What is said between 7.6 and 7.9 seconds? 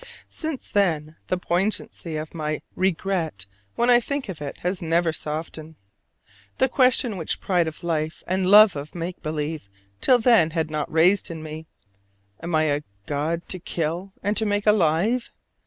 of